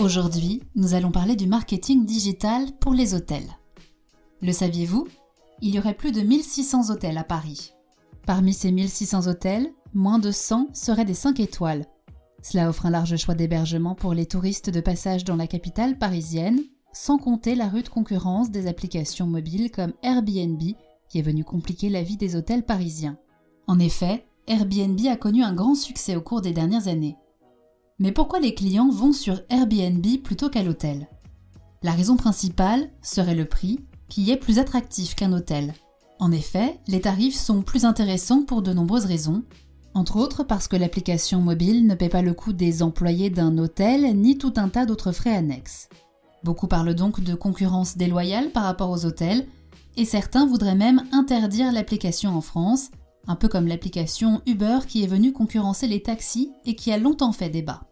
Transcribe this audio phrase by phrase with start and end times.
[0.00, 3.58] Aujourd'hui, nous allons parler du marketing digital pour les hôtels.
[4.40, 5.08] Le saviez-vous?
[5.60, 7.72] Il y aurait plus de 1600 hôtels à Paris.
[8.24, 11.84] Parmi ces 1600 hôtels, moins de 100 seraient des 5 étoiles.
[12.42, 16.60] Cela offre un large choix d'hébergement pour les touristes de passage dans la capitale parisienne,
[16.92, 20.62] sans compter la rude concurrence des applications mobiles comme Airbnb,
[21.08, 23.18] qui est venue compliquer la vie des hôtels parisiens.
[23.66, 27.16] En effet, Airbnb a connu un grand succès au cours des dernières années.
[28.00, 31.08] Mais pourquoi les clients vont sur Airbnb plutôt qu'à l'hôtel?
[31.82, 35.74] La raison principale serait le prix, qui est plus attractif qu'un hôtel.
[36.20, 39.42] En effet, les tarifs sont plus intéressants pour de nombreuses raisons,
[39.94, 44.16] entre autres parce que l'application mobile ne paie pas le coût des employés d'un hôtel
[44.16, 45.88] ni tout un tas d'autres frais annexes.
[46.44, 49.48] Beaucoup parlent donc de concurrence déloyale par rapport aux hôtels,
[49.96, 52.90] et certains voudraient même interdire l'application en France,
[53.26, 57.32] un peu comme l'application Uber qui est venue concurrencer les taxis et qui a longtemps
[57.32, 57.87] fait débat.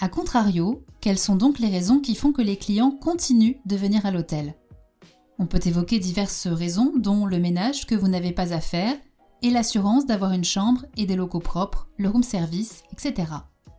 [0.00, 4.04] A contrario, quelles sont donc les raisons qui font que les clients continuent de venir
[4.06, 4.54] à l'hôtel?
[5.38, 8.96] On peut évoquer diverses raisons, dont le ménage que vous n'avez pas à faire,
[9.42, 13.28] et l'assurance d'avoir une chambre et des locaux propres, le room service, etc.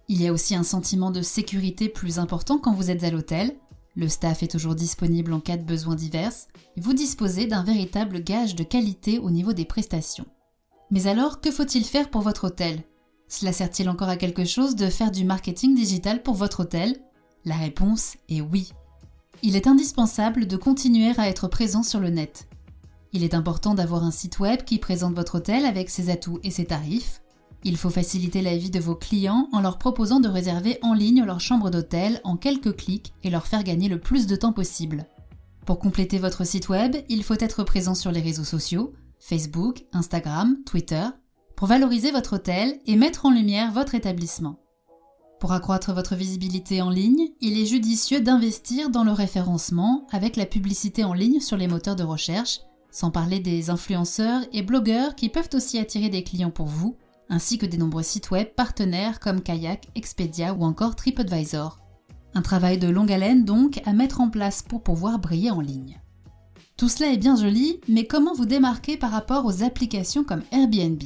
[0.08, 3.55] Il y a aussi un sentiment de sécurité plus important quand vous êtes à l'hôtel.
[3.95, 6.33] Le staff est toujours disponible en cas de besoins divers.
[6.77, 10.27] Vous disposez d'un véritable gage de qualité au niveau des prestations.
[10.91, 12.83] Mais alors, que faut-il faire pour votre hôtel?
[13.36, 16.95] Cela sert-il encore à quelque chose de faire du marketing digital pour votre hôtel?
[17.44, 18.72] La réponse est oui.
[19.44, 22.47] Il est indispensable de continuer à être présent sur le net.
[23.11, 26.50] Il est important d'avoir un site web qui présente votre hôtel avec ses atouts et
[26.50, 27.22] ses tarifs.
[27.66, 31.25] Il faut faciliter la vie de vos clients en leur proposant de réserver en ligne
[31.25, 35.08] leur chambre d'hôtel en quelques clics et leur faire gagner le plus de temps possible.
[35.66, 40.58] Pour compléter votre site web, il faut être présent sur les réseaux sociaux, Facebook, Instagram,
[40.66, 41.05] Twitter,
[41.56, 44.59] pour valoriser votre hôtel et mettre en lumière votre établissement.
[45.39, 50.45] Pour accroître votre visibilité en ligne, il est judicieux d'investir dans le référencement avec la
[50.45, 55.30] publicité en ligne sur les moteurs de recherche, sans parler des influenceurs et blogueurs qui
[55.30, 56.95] peuvent aussi attirer des clients pour vous,
[57.30, 61.80] ainsi que des nombreux sites web partenaires comme Kayak, Expedia ou encore TripAdvisor.
[62.33, 66.02] Un travail de longue haleine donc à mettre en place pour pouvoir briller en ligne.
[66.77, 71.02] Tout cela est bien joli, mais comment vous démarquer par rapport aux applications comme Airbnb?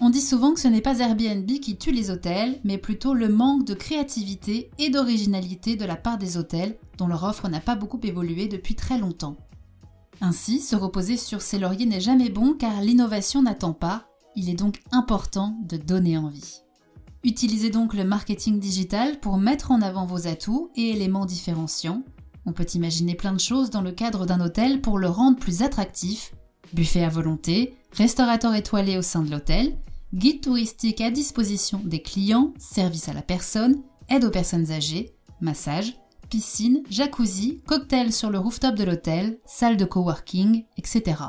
[0.00, 3.28] On dit souvent que ce n'est pas Airbnb qui tue les hôtels, mais plutôt le
[3.28, 7.76] manque de créativité et d'originalité de la part des hôtels, dont leur offre n'a pas
[7.76, 9.36] beaucoup évolué depuis très longtemps.
[10.22, 14.06] Ainsi, se reposer sur ses lauriers n'est jamais bon car l'innovation n'attend pas,
[14.36, 16.60] il est donc important de donner envie.
[17.22, 22.02] Utilisez donc le marketing digital pour mettre en avant vos atouts et éléments différenciants.
[22.46, 25.62] On peut imaginer plein de choses dans le cadre d'un hôtel pour le rendre plus
[25.62, 26.34] attractif.
[26.72, 29.76] Buffet à volonté, restaurateur étoilé au sein de l'hôtel,
[30.14, 35.96] guide touristique à disposition des clients, service à la personne, aide aux personnes âgées, massage,
[36.28, 41.22] piscine, jacuzzi, cocktail sur le rooftop de l'hôtel, salle de coworking, etc.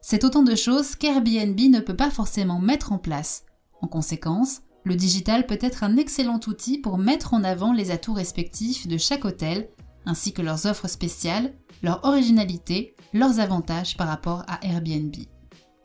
[0.00, 3.44] C'est autant de choses qu'Airbnb ne peut pas forcément mettre en place.
[3.80, 8.12] En conséquence, le digital peut être un excellent outil pour mettre en avant les atouts
[8.12, 9.70] respectifs de chaque hôtel,
[10.06, 15.14] ainsi que leurs offres spéciales, leur originalité, leurs avantages par rapport à Airbnb.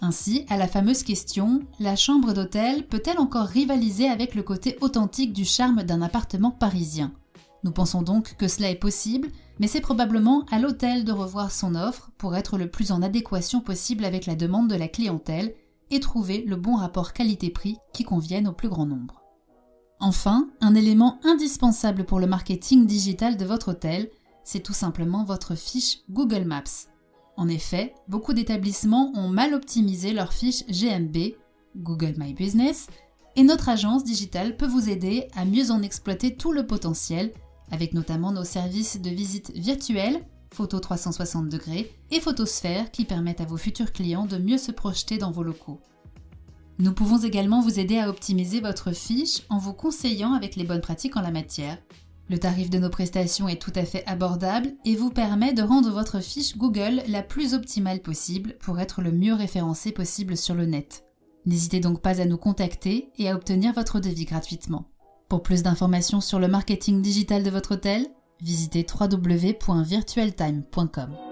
[0.01, 5.33] Ainsi, à la fameuse question, la chambre d'hôtel peut-elle encore rivaliser avec le côté authentique
[5.33, 7.11] du charme d'un appartement parisien?
[7.65, 9.27] Nous pensons donc que cela est possible,
[9.59, 13.59] mais c'est probablement à l'hôtel de revoir son offre pour être le plus en adéquation
[13.59, 15.53] possible avec la demande de la clientèle
[15.91, 19.21] et trouver le bon rapport qualité-prix qui convienne au plus grand nombre.
[19.99, 24.09] Enfin, un élément indispensable pour le marketing digital de votre hôtel,
[24.45, 26.87] c'est tout simplement votre fiche Google Maps.
[27.39, 31.35] En effet, beaucoup d'établissements ont mal optimisé leur fiche GMB,
[31.77, 32.87] Google My Business,
[33.37, 37.31] et notre agence digitale peut vous aider à mieux en exploiter tout le potentiel,
[37.71, 43.45] avec notamment nos services de visite virtuelle, photo 360 degrés et photosphère qui permettent à
[43.45, 45.79] vos futurs clients de mieux se projeter dans vos locaux.
[46.77, 50.81] Nous pouvons également vous aider à optimiser votre fiche en vous conseillant avec les bonnes
[50.81, 51.77] pratiques en la matière,
[52.29, 55.91] le tarif de nos prestations est tout à fait abordable et vous permet de rendre
[55.91, 60.65] votre fiche Google la plus optimale possible pour être le mieux référencé possible sur le
[60.65, 61.03] net.
[61.45, 64.85] N'hésitez donc pas à nous contacter et à obtenir votre devis gratuitement.
[65.27, 68.07] Pour plus d'informations sur le marketing digital de votre hôtel,
[68.41, 71.28] visitez www.virtualtime.com.